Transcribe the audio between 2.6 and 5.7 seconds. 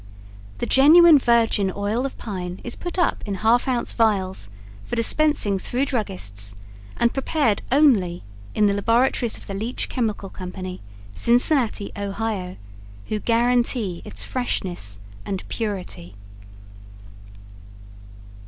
is put up in half ounce vials for dispensing